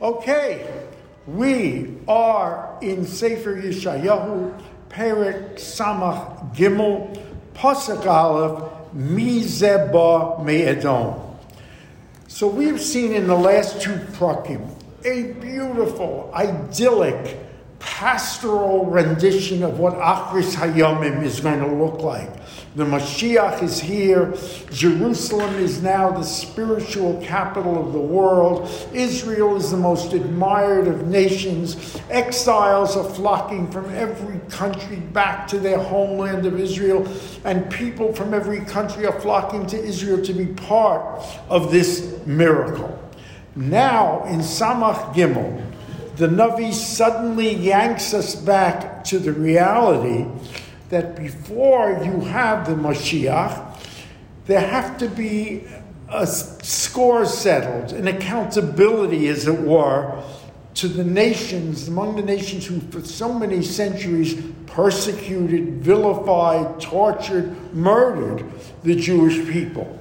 [0.00, 0.64] Okay,
[1.26, 4.56] we are in Sefer Yeshayahu,
[4.90, 7.20] Perek Samach Gimel,
[7.54, 11.36] Pasuk Aleph, Mizeba Me'edom.
[12.28, 14.70] So we've seen in the last two prakim
[15.04, 17.36] a beautiful, idyllic,
[17.78, 22.30] pastoral rendition of what Achris Hayomim is going to look like.
[22.74, 24.34] The Mashiach is here.
[24.70, 28.70] Jerusalem is now the spiritual capital of the world.
[28.92, 31.98] Israel is the most admired of nations.
[32.10, 37.06] Exiles are flocking from every country back to their homeland of Israel,
[37.44, 42.96] and people from every country are flocking to Israel to be part of this miracle.
[43.56, 45.67] Now, in Samach Gimel,
[46.18, 50.26] the Navi suddenly yanks us back to the reality
[50.88, 53.80] that before you have the Mashiach,
[54.46, 55.64] there have to be
[56.08, 60.20] a score settled, an accountability, as it were,
[60.74, 68.44] to the nations, among the nations who for so many centuries persecuted, vilified, tortured, murdered
[68.82, 69.96] the Jewish people.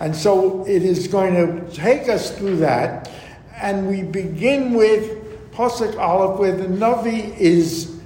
[0.00, 3.08] And so it is going to take us through that.
[3.54, 5.19] And we begin with
[5.60, 8.00] Pasuk Aleph, where the Navi is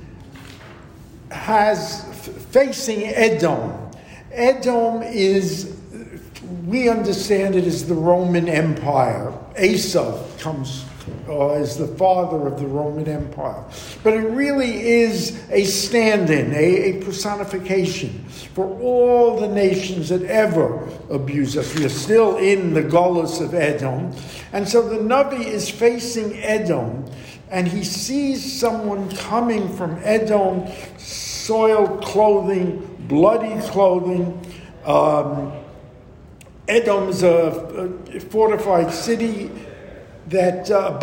[1.31, 2.03] has
[2.51, 3.93] facing Edom.
[4.33, 5.79] Edom is,
[6.67, 9.33] we understand it as the Roman Empire.
[9.57, 10.85] Esau comes
[11.29, 13.63] uh, as the father of the Roman Empire.
[14.03, 18.25] But it really is a stand in, a, a, personification
[18.55, 21.75] for all the nations that ever abuse us.
[21.77, 24.13] We are still in the Golos of Edom.
[24.53, 27.05] And so the Navi is facing Edom,
[27.51, 30.67] and he sees someone coming from Edom
[30.99, 34.41] soiled clothing, bloody clothing.
[34.85, 35.53] Um,
[36.67, 39.51] Edom is a, a, fortified city
[40.29, 40.99] that uh,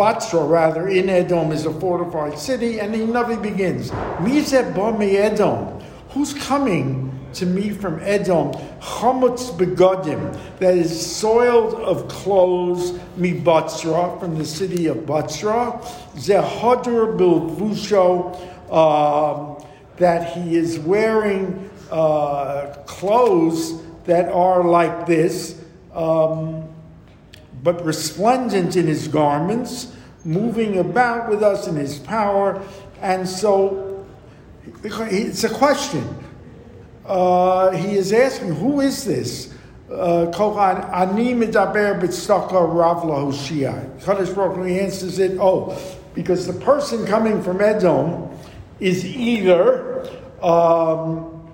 [0.48, 6.33] rather, in Edom is a fortified city, and the Navi begins, Mizeh Bami Edom, who's
[6.33, 14.37] coming to me from Edom, Chomutz begodim, that is soiled of clothes, mi Batsra, from
[14.37, 15.81] the city of Batsra,
[16.15, 18.36] Zehodr bilvusho,
[18.71, 19.64] um,
[19.97, 25.61] that he is wearing uh, clothes that are like this,
[25.93, 26.67] um,
[27.64, 32.61] but resplendent in his garments, moving about with us in his power.
[33.02, 34.05] And so
[34.83, 36.08] it's a question.
[37.06, 39.54] Uh, he is asking, who is this?
[39.89, 44.00] Uh, Kohan, ani medaber b'tzaka rav lahoshia.
[44.00, 45.78] Kadosh Baruch answers it, oh,
[46.14, 48.30] because the person coming from Edom
[48.80, 50.08] is either
[50.42, 51.52] um,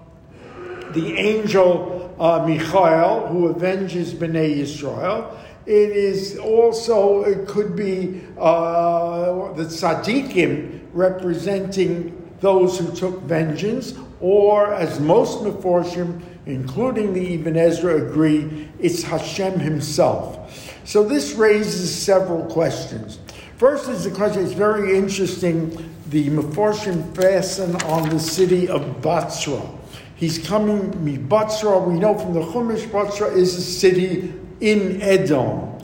[0.91, 5.37] the angel uh, Michael who avenges Bnei Israel.
[5.65, 14.73] It is also, it could be uh, the tzaddikim representing those who took vengeance, or
[14.73, 20.73] as most Meforshim, including the Ibn Ezra, agree, it's Hashem himself.
[20.85, 23.19] So this raises several questions.
[23.57, 25.71] First is the question, it's very interesting,
[26.09, 29.77] the Meforshim fasten on the city of Batsra.
[30.15, 35.77] He's coming, mi Batsra, we know from the Chumash, Batsra is a city in Edom.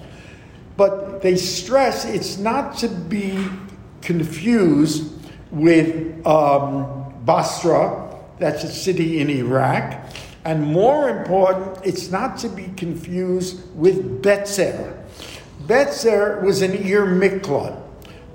[0.76, 3.48] But they stress it's not to be
[4.02, 5.12] confused
[5.52, 8.03] with um, Basra,
[8.44, 10.04] that's a city in Iraq.
[10.44, 15.02] And more important, it's not to be confused with Betzer.
[15.66, 17.82] Betzer was an Ir Miklat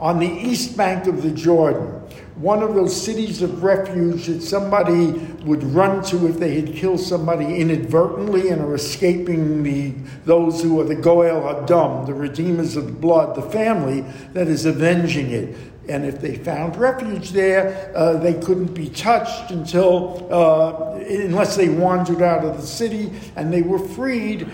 [0.01, 1.89] on the east bank of the Jordan,
[2.37, 5.11] one of those cities of refuge that somebody
[5.45, 9.91] would run to if they had killed somebody inadvertently and are escaping the,
[10.25, 14.03] those who are the Goel Hadam, the redeemers of the blood, the family
[14.33, 15.55] that is avenging it.
[15.89, 21.71] And if they found refuge there, uh, they couldn't be touched until, uh, unless they
[21.71, 24.47] wandered out of the city and they were freed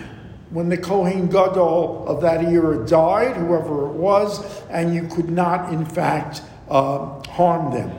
[0.51, 5.73] when the Kohen Gadol of that era died, whoever it was, and you could not,
[5.73, 7.91] in fact, uh, harm them.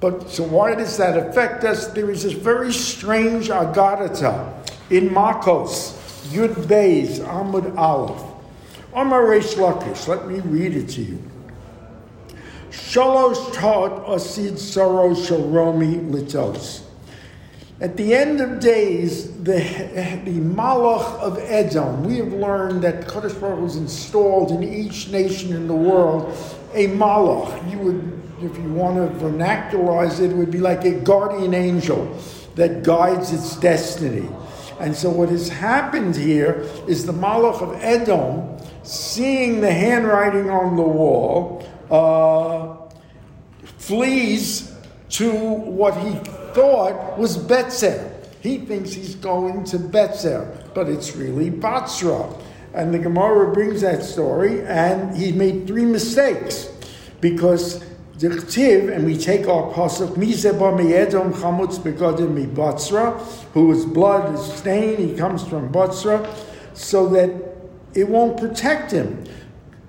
[0.00, 1.86] But so why does that affect us?
[1.86, 4.52] There is this very strange agadata
[4.90, 5.94] in Makos,
[6.32, 8.20] Yud Beis, Amud Aleph.
[8.94, 11.31] Amar Reish Lakish, let me read it to you.
[12.72, 16.82] Shalosh taught asid soro shalomi litos.
[17.82, 19.58] At the end of days, the,
[20.24, 25.52] the Malach of Edom, we have learned that Kadosh Baruch was installed in each nation
[25.52, 26.32] in the world
[26.72, 27.70] a Malach.
[27.70, 32.16] You would, if you want to vernacularize it, it would be like a guardian angel
[32.54, 34.28] that guides its destiny.
[34.80, 40.76] And so what has happened here is the Malach of Edom seeing the handwriting on
[40.76, 42.74] the wall, uh,
[43.78, 44.74] flees
[45.10, 46.14] to what he
[46.54, 48.08] thought was Betzer.
[48.40, 52.40] He thinks he's going to Betzer, but it's really Batsra.
[52.74, 56.70] And the Gemara brings that story, and he made three mistakes
[57.20, 57.84] because
[58.16, 63.20] Dichtiv, and we take our pasuk, Mizeba meyedom chamutz begodim mi Batsra,
[63.52, 66.26] whose blood is stained, he comes from Batsra,
[66.72, 67.30] so that
[67.94, 69.24] it won't protect him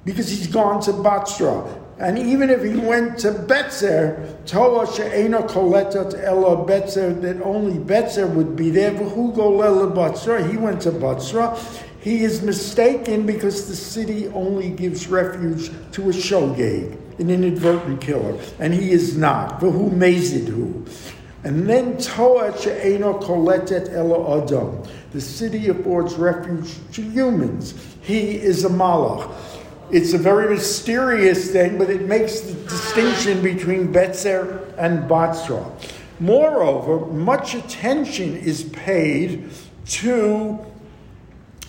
[0.04, 1.83] because he's gone to Batsra.
[2.04, 8.28] And even if he went to Betzer, Toa she'ena koletat ela Betzer, that only Betzer
[8.28, 8.92] would be there.
[8.92, 11.58] V'hu golela Batsra, he went to Batsra.
[12.02, 18.38] He is mistaken because the city only gives refuge to a shogeg, an inadvertent killer,
[18.60, 19.62] and he is not.
[19.62, 20.86] V'hu mezidhu.
[21.46, 24.84] And then Toa she'ena koletet ela adam.
[25.14, 27.76] The city affords refuge to humans.
[28.02, 29.32] He is a malach.
[29.94, 35.72] It's a very mysterious thing, but it makes the distinction between Betzer and Batsra.
[36.20, 39.52] Moreover, much attention is paid
[39.86, 40.58] to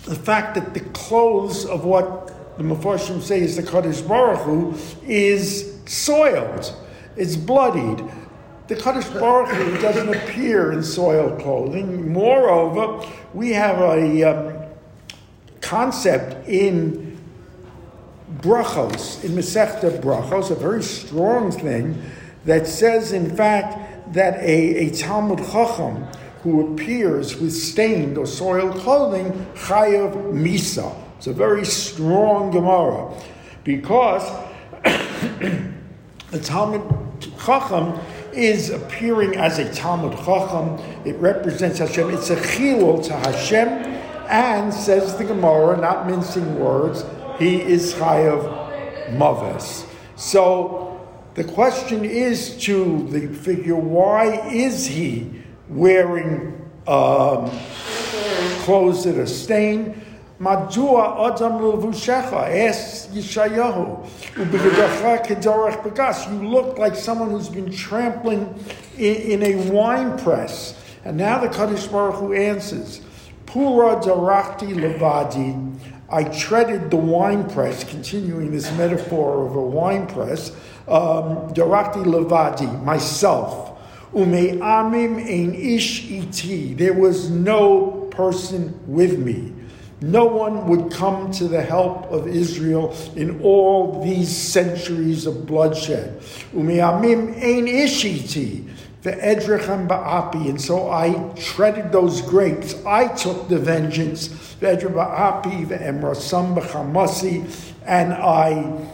[0.04, 4.74] the fact that the clothes of what the Mepharshim say is the Kaddish Baruch Hu
[5.06, 6.74] is soiled,
[7.16, 8.02] it's bloodied.
[8.68, 12.10] The Kaddish Baruch Hu doesn't appear in soiled clothing.
[12.10, 14.62] Moreover, we have a um,
[15.60, 17.03] concept in
[18.44, 22.00] brachos, in Masechta brachos, a very strong thing
[22.44, 26.04] that says, in fact, that a, a Talmud Chacham
[26.42, 30.94] who appears with stained or soiled clothing, chayav misa.
[31.16, 33.18] It's a very strong Gemara
[33.64, 34.22] because
[34.84, 36.82] the Talmud
[37.38, 37.98] Chacham
[38.34, 40.78] is appearing as a Talmud Chacham.
[41.06, 42.10] It represents Hashem.
[42.10, 43.68] It's a chilul to Hashem,
[44.28, 47.04] and says the Gemara, not mincing words,
[47.38, 49.86] he is chayav maves.
[50.16, 51.00] So
[51.34, 55.30] the question is to the figure: Why is he
[55.68, 57.50] wearing um,
[58.62, 60.00] clothes that are stained?
[60.40, 62.68] Madua adam levushecha.
[62.68, 64.02] Ask Yeshayahu.
[66.30, 68.52] You look like someone who's been trampling
[68.98, 70.80] in, in a wine press.
[71.04, 73.00] And now the Kaddish Baruch Hu answers.
[73.46, 75.73] Pura darachti levadi.
[76.14, 80.50] I treaded the wine press, continuing this metaphor of a wine press,
[80.86, 83.76] um, Darakti Levadi, myself.
[84.14, 86.72] Ume amim ein ish iti.
[86.74, 89.52] There was no person with me.
[90.02, 96.22] No one would come to the help of Israel in all these centuries of bloodshed.
[96.52, 98.66] Ume amim ein ish iti
[99.04, 102.74] the Edrechem Ba'api, and so I treaded those grapes.
[102.86, 104.28] I took the vengeance,
[104.60, 108.88] the Edrechem Ba'api, the Emrasam B'chamasi, and I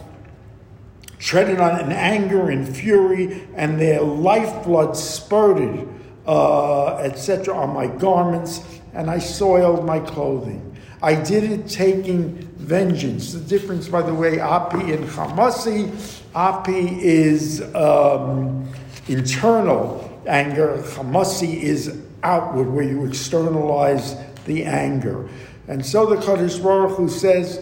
[1.17, 5.87] treaded on in anger and fury, and their lifeblood spurted,
[6.27, 10.75] uh, etc., on my garments, and I soiled my clothing.
[11.01, 13.31] I did it taking vengeance.
[13.31, 17.61] The difference, by the way, Api and Chamasi, Api is.
[17.73, 18.60] Um,
[19.07, 20.77] internal anger.
[20.83, 24.15] Hamasi is outward, where you externalize
[24.45, 25.29] the anger.
[25.67, 27.59] And so the Kaddish Baruch Hu says,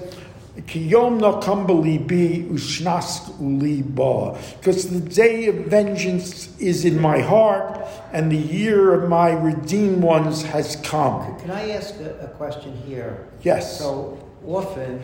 [0.61, 4.37] Kiyom bi ushnask uli ba.
[4.57, 7.79] Because the day of vengeance is in my heart,
[8.11, 11.39] and the year of my redeemed ones has come.
[11.39, 13.27] Can I ask a, a question here?
[13.41, 13.77] Yes.
[13.77, 14.99] So often,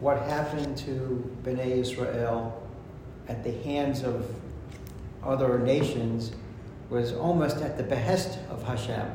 [0.00, 2.60] what happened to Bnei Israel
[3.28, 4.28] at the hands of
[5.26, 6.32] other nations
[6.90, 9.06] was almost at the behest of Hashem,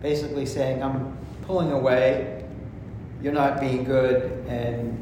[0.00, 2.44] basically saying, I'm pulling away,
[3.22, 4.98] you're not being good, and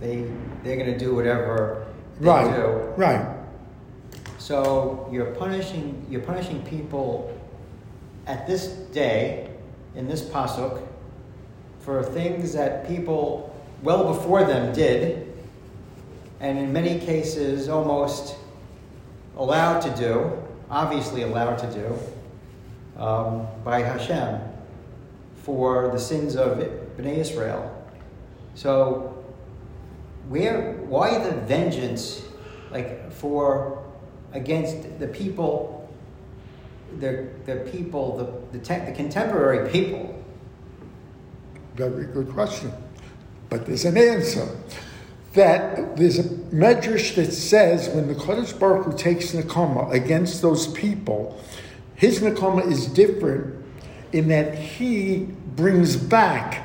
[0.00, 0.30] they,
[0.62, 1.86] they're going to do whatever
[2.20, 2.54] they right.
[2.54, 2.66] do.
[2.96, 3.36] Right.
[4.38, 7.38] So you're punishing, you're punishing people
[8.26, 9.50] at this day,
[9.94, 10.86] in this pasuk,
[11.80, 15.34] for things that people well before them did,
[16.40, 18.36] and in many cases almost
[19.38, 20.30] allowed to do,
[20.68, 24.40] obviously allowed to do, um, by Hashem
[25.42, 27.74] for the sins of Bnei Israel.
[28.54, 29.24] So,
[30.28, 32.22] where, why the vengeance,
[32.70, 33.82] like for
[34.32, 35.88] against the people,
[36.98, 40.22] the the people, the the, te- the contemporary people?
[41.76, 42.72] Very good question,
[43.48, 44.48] but there's an answer
[45.34, 50.66] that there's a medrash that says when the Kaddish Baruch Hu takes Nakama against those
[50.68, 51.40] people,
[51.94, 53.54] his Nakama is different
[54.12, 56.64] in that he brings back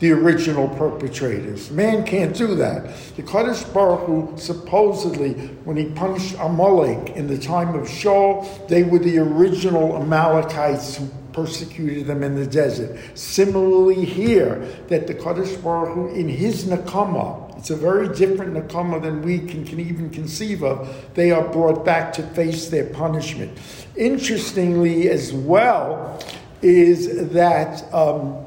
[0.00, 1.70] the original perpetrators.
[1.70, 2.94] Man can't do that.
[3.16, 5.32] The Kadosh Baruch Hu, supposedly,
[5.64, 11.08] when he punished Amalek in the time of Shaul, they were the original Amalekites who
[11.32, 12.98] persecuted them in the desert.
[13.14, 19.00] Similarly, here, that the Kadosh Baruch Hu, in his Nakama, it's a very different Nakama
[19.00, 23.58] than we can, can even conceive of, they are brought back to face their punishment.
[23.96, 26.22] Interestingly, as well,
[26.62, 28.44] is that, um,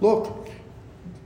[0.00, 0.48] look,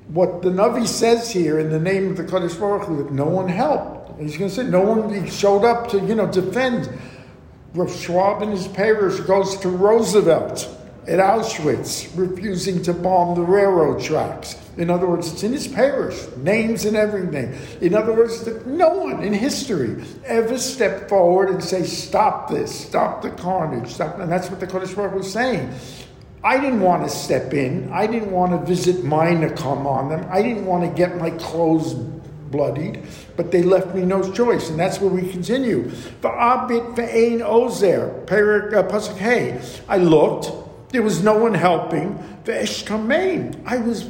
[0.09, 3.49] what the Navi says here in the name of the Kadosh Baruch that no one
[3.49, 4.21] helped.
[4.21, 6.91] He's going to say no one showed up to, you know, defend.
[7.75, 10.69] Rav Schwab and his perush goes to Roosevelt
[11.11, 14.55] at Auschwitz, refusing to bomb the railroad tracks.
[14.77, 17.53] In other words, it's in his perush, names and everything.
[17.81, 22.73] In other words, no one in history ever stepped forward and say, "Stop this!
[22.73, 24.21] Stop the carnage!" Stop.
[24.21, 25.69] And that's what the Kodesh Baruch was saying.
[26.45, 27.91] I didn't want to step in.
[27.93, 30.25] I didn't want to visit mine to come on them.
[30.31, 31.95] I didn't want to get my clothes
[32.53, 33.03] bloodied,
[33.37, 35.91] but they left me no choice, and that's where we continue.
[36.23, 39.83] Va'abit ve'ein ozer, perik uh, pasuk.
[39.89, 40.51] I looked,
[40.91, 42.19] there was no one helping.
[42.45, 44.09] Ve'eshkamein, I was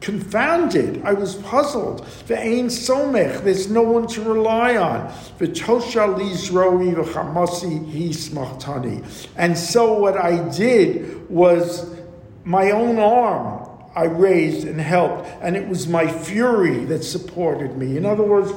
[0.00, 1.02] confounded.
[1.04, 2.04] I was puzzled.
[2.28, 5.08] Ve'ein somech, there's no one to rely on.
[5.38, 9.28] V'tosha lizroi v'chamasi hismachtani.
[9.36, 11.94] And so what I did was
[12.44, 17.96] my own arm I raised and helped, and it was my fury that supported me.
[17.96, 18.52] In other words,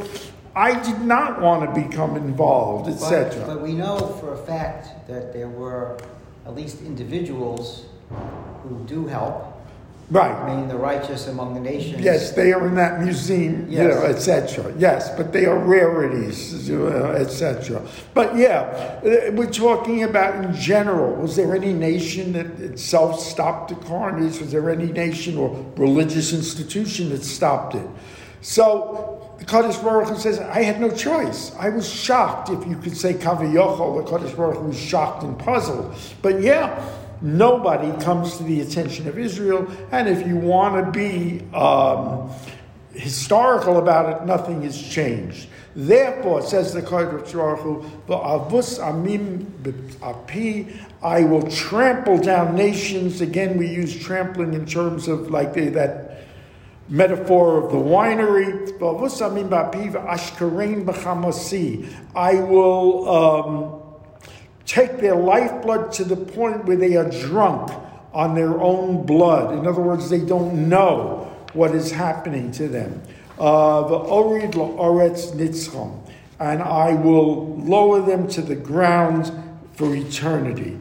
[0.53, 3.45] I did not want to become involved, etc.
[3.45, 5.97] But, but we know for a fact that there were
[6.45, 7.85] at least individuals
[8.63, 9.55] who do help.
[10.11, 10.31] Right.
[10.31, 12.01] I mean, the righteous among the nations.
[12.01, 13.83] Yes, they are in that museum, yes.
[13.83, 14.73] you know, etc.
[14.75, 17.87] Yes, but they are rarities, etc.
[18.15, 21.13] But yeah, uh, we're talking about in general.
[21.21, 24.39] Was there any nation that itself stopped the carnage?
[24.39, 27.87] Was there any nation or religious institution that stopped it?
[28.41, 31.55] So the Kaddish Baruch Hu says, I had no choice.
[31.57, 35.39] I was shocked, if you could say Kavayochel, the Kaddish Baruch Hu was shocked and
[35.39, 35.95] puzzled.
[36.21, 36.85] But yeah,
[37.21, 39.65] nobody comes to the attention of Israel.
[39.93, 42.29] And if you want to be um,
[42.93, 45.47] historical about it, nothing has changed.
[45.73, 49.45] Therefore, says the Kaddish Baruch Hu, avus amim
[50.01, 50.67] api,
[51.01, 53.21] I will trample down nations.
[53.21, 56.08] Again, we use trampling in terms of like the, that
[56.89, 58.67] metaphor of the winery.
[62.15, 63.81] I will um,
[64.65, 67.71] take their lifeblood to the point where they are drunk
[68.13, 69.57] on their own blood.
[69.57, 73.01] In other words, they don't know what is happening to them.
[73.37, 75.99] The orid la'oretz nitzchom,
[76.39, 79.31] and I will lower them to the ground
[79.73, 80.77] for eternity.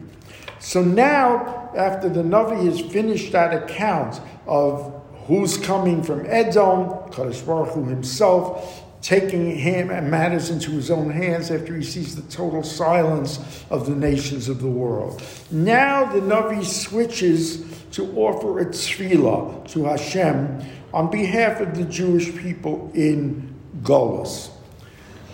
[0.59, 4.98] So now, after the Navi has finished that account of
[5.29, 11.11] who's coming from Edom, Kadosh Baruch Hu himself, taking him and matters into his own
[11.11, 15.23] hands after he sees the total silence of the nations of the world.
[15.51, 20.63] Now the Navi switches to offer a tefillah to Hashem
[20.95, 24.49] on behalf of the Jewish people in Golos.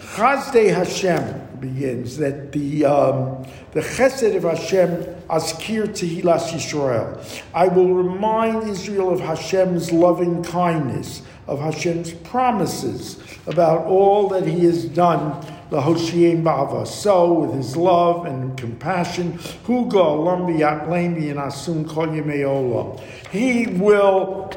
[0.01, 4.91] Chazdei Hashem begins that the um, the Chesed of Hashem
[5.29, 7.43] Askir Tehilas Yisrael.
[7.55, 14.65] I will remind Israel of Hashem's loving kindness, of Hashem's promises about all that He
[14.65, 15.45] has done.
[15.71, 16.87] The Hoshiem Bava.
[16.87, 19.33] So, with His love and compassion,
[19.67, 23.01] Hugo Lumbi Atlemi and Asum Kol Yemeolam.
[23.31, 24.53] He will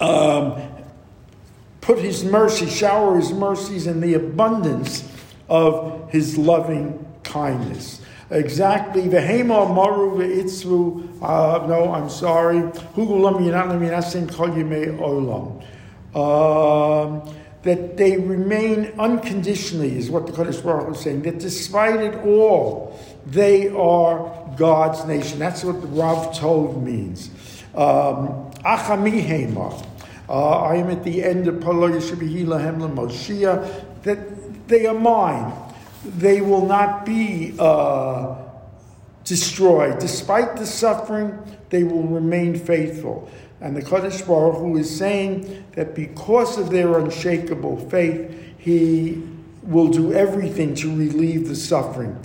[0.00, 0.60] um,
[1.82, 5.04] put his mercy, shower his mercies in the abundance
[5.48, 8.00] of his loving kindness.
[8.30, 9.02] Exactly.
[9.02, 11.08] Vehema maru ve'itzru.
[11.22, 12.58] Uh, no, I'm sorry.
[16.14, 22.98] Um, that they remain unconditionally, is what the Kodesh Baruch saying, that despite it all,
[23.26, 25.38] they are God's nation.
[25.38, 27.30] That's what the Rav Tov means.
[27.74, 28.50] Um,
[30.28, 34.18] Uh, I am at the end of Palo Yishabihi Lahem Moshiach, that
[34.68, 35.52] they are mine.
[36.04, 38.36] They will not be uh,
[39.24, 39.98] destroyed.
[39.98, 41.38] Despite the suffering,
[41.70, 43.28] they will remain faithful.
[43.60, 49.22] And the Kadosh Baruch Hu is saying that because of their unshakable faith, He
[49.62, 52.18] will do everything to relieve the suffering.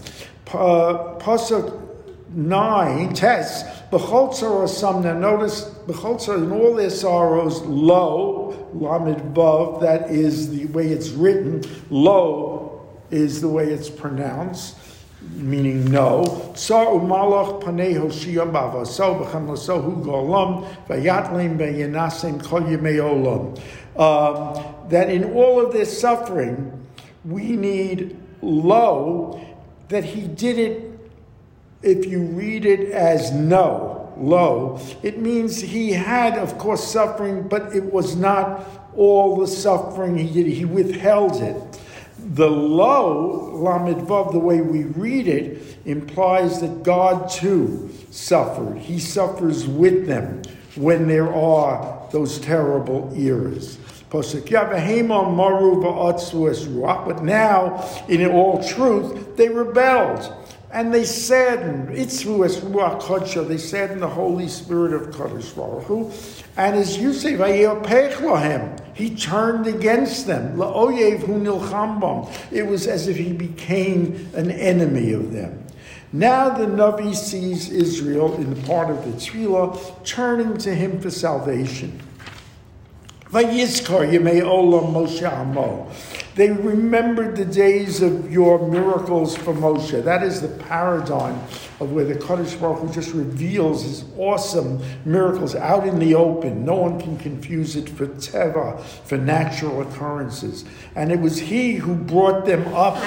[0.45, 1.81] Pasuk
[2.29, 10.66] 9, tests, Bechol Samna, notice in all their sorrows, lo, Lamed Vav, that is the
[10.68, 14.78] way it's written, lo is the way it's pronounced.
[15.36, 16.24] meaning no.
[20.04, 20.66] Golam
[22.44, 23.60] kol olam.
[23.96, 26.72] Um, that in all of this suffering,
[27.25, 29.40] we need lo,
[29.90, 30.90] that he did it,
[31.84, 37.75] if you read it as no, lo, it means he had, of course, suffering, but
[37.75, 40.48] it was not all the suffering he did.
[40.48, 41.79] He withheld it.
[42.20, 48.77] The lo, Lamed Vav, the way we read it, implies that God too suffered.
[48.77, 50.41] He suffers with them
[50.75, 53.77] when there are those terrible eras.
[54.10, 54.34] But
[57.24, 60.34] now, in all truth, they rebelled
[60.74, 61.89] and they saddened.
[61.89, 63.48] Itzvu es ruach kodsha.
[63.48, 66.12] They saddened the Holy Spirit of Kodesh Baruch Hu.
[66.58, 70.58] And as you say, lahem, he turned against them.
[70.58, 72.51] La'oyev hu nilchambam.
[72.51, 75.63] It was as if he became an enemy of them.
[76.12, 81.12] Now the Navi sees Israel in the part of the Tefillah turning to him for
[81.12, 82.01] salvation.
[83.30, 85.92] Vayizkar Yemei Olam Moshe Amo.
[86.36, 90.04] They remembered the days of your miracles for Moshe.
[90.04, 91.36] That is the paradigm
[91.80, 96.66] of where the Kaddish Baruch Hu just reveals his awesome miracles out in the open.
[96.66, 100.66] No one can confuse it for teva, for natural occurrences.
[100.96, 102.98] And it was he who brought them up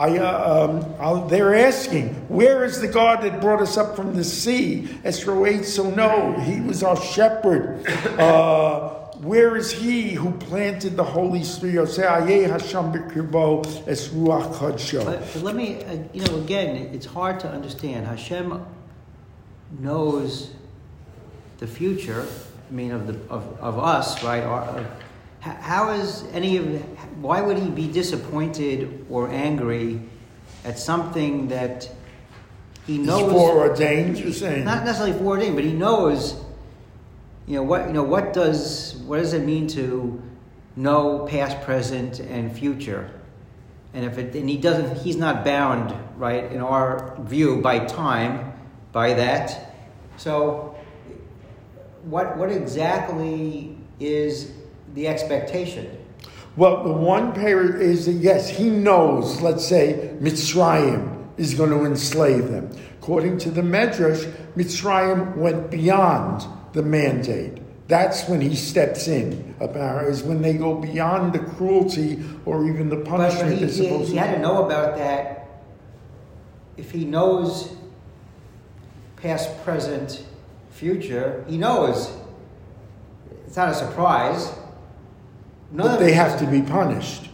[0.00, 4.24] I, uh, um, they're asking, where is the God that brought us up from the
[4.24, 4.88] sea?
[5.04, 7.86] Esther 8, so no, he was our shepherd.
[8.18, 11.90] Uh, where is he who planted the Holy Spirit?
[15.04, 18.06] But, but let me, uh, you know, again, it's hard to understand.
[18.06, 18.64] Hashem
[19.78, 20.52] knows
[21.58, 22.26] the future.
[22.68, 24.42] I mean, of the of, of us, right?
[24.42, 24.86] Our,
[25.40, 26.80] how is any of?
[27.20, 30.00] Why would he be disappointed or angry
[30.64, 31.90] at something that
[32.86, 33.22] he knows?
[33.22, 34.18] It's foreordained.
[34.18, 36.42] You're saying not necessarily foreordained, but he knows
[37.50, 40.22] you know what you know what does what does it mean to
[40.76, 43.10] know past present and future?
[43.92, 48.52] And if it and he doesn't he's not bound right in our view by time
[48.92, 49.74] by that.
[50.16, 50.76] So
[52.04, 54.52] what what exactly is
[54.94, 55.98] the expectation?
[56.54, 61.84] Well the one pair is that yes he knows let's say mitzrayim is going to
[61.84, 62.70] enslave them.
[63.00, 67.58] According to the medrash mitzrayim went beyond the mandate.
[67.88, 69.54] That's when he steps in.
[69.58, 73.60] About is when they go beyond the cruelty or even the punishment.
[73.60, 75.48] But, he, he, he had to know about that.
[76.76, 77.74] If he knows
[79.16, 80.24] past, present,
[80.70, 82.16] future, he knows.
[83.46, 84.52] It's not a surprise.
[85.72, 87.28] None but they have to be punished.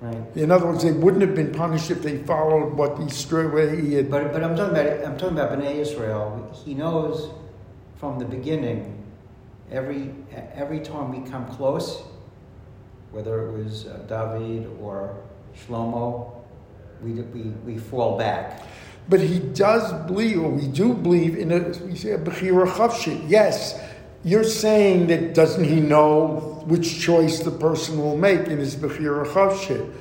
[0.00, 0.16] Right.
[0.34, 3.80] In other words, they wouldn't have been punished if they followed what he straight away
[3.80, 4.10] he had.
[4.10, 6.50] But but I'm talking about I'm talking about Bnei Israel.
[6.64, 7.30] He knows
[8.00, 8.96] from the beginning,
[9.70, 10.10] every,
[10.54, 12.02] every time we come close,
[13.10, 15.22] whether it was uh, David or
[15.54, 16.32] Shlomo,
[17.02, 18.62] we, we, we fall back.
[19.10, 23.22] But he does believe, or we do believe in a, we say a Bechira Chavshit.
[23.28, 23.78] Yes,
[24.24, 29.26] you're saying that doesn't he know which choice the person will make in his Bechira
[29.26, 29.92] Chavshit?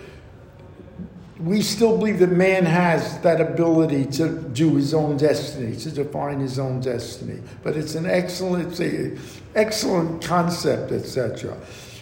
[1.39, 6.39] We still believe that man has that ability to do his own destiny, to define
[6.39, 7.41] his own destiny.
[7.63, 9.17] But it's an excellent, it's a
[9.55, 11.57] excellent concept, etc.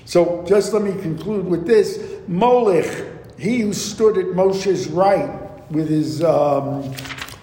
[0.06, 3.06] So just let me conclude with this: Molech,
[3.38, 5.30] he who stood at Moshe's right
[5.70, 6.94] with his um,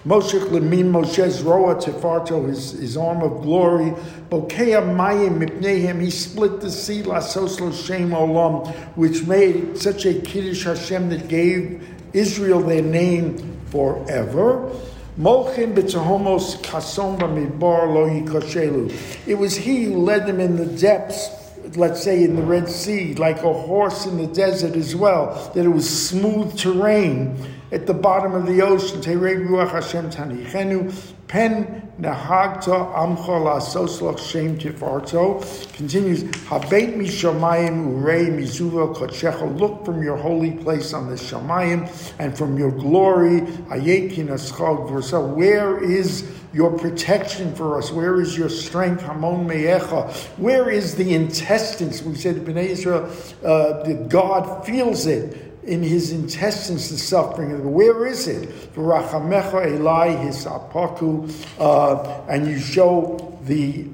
[0.05, 3.89] Moshe Lemin Moshe's Roa Tefarto, his, his arm of glory,
[4.29, 10.13] Bokea Mayim Mipnehem, he split the sea, La Soslo Shem Olam, which made such a
[10.21, 14.71] Kiddush Hashem that gave Israel their name forever.
[15.17, 19.27] Molchin b'tzahomos kasom b'midbar lo yikoshelu.
[19.27, 21.29] It was he who led them in the depths,
[21.77, 25.65] let's say in the Red Sea, like a horse in the desert as well, that
[25.65, 29.01] it was smooth terrain at the bottom of the ocean.
[29.01, 30.93] Ruach Hashem tanichenu
[31.27, 35.41] pen nahagta amcha lasos shem tifarto.
[35.73, 39.59] Continues, habet mi shamayim urei mizuva kodshecha.
[39.59, 43.41] Look from your holy place on the shamayim and from your glory.
[43.41, 45.19] Ayekin aschog versa.
[45.19, 47.91] Where is your protection for us?
[47.91, 49.01] Where is your strength?
[49.01, 50.13] Hamon meyecha.
[50.37, 52.03] Where is the intestines?
[52.03, 53.11] We said Bnei Israel,
[53.43, 60.45] uh, God feels it in his intestines the suffering where is it v'rachamecha elai his
[60.45, 63.87] apaku uh, and you show the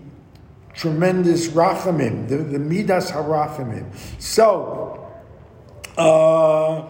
[0.73, 3.86] tremendous rachamim the, the midas harachamim
[4.19, 4.91] so
[5.97, 6.81] uh,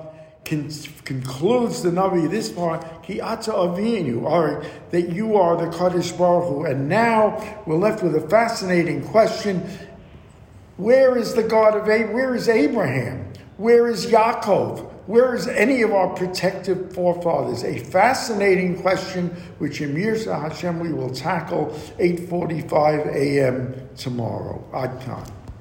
[0.46, 0.70] con-
[1.06, 6.48] concludes the Navi this part, Ki ata avinu, right, that you are the Kadosh Baruch
[6.48, 6.66] Hu.
[6.66, 9.68] And now we're left with a fascinating question.
[10.78, 12.14] Where is the God of Abraham?
[12.14, 13.31] Where is Abraham?
[13.58, 14.90] Where is Yaakov?
[15.08, 17.64] Where is any of our protective forefathers?
[17.64, 21.68] A fascinating question, which Mirza Hashem we will tackle
[22.00, 23.90] 8.45 a.m.
[23.98, 24.64] tomorrow.
[24.74, 25.02] Ad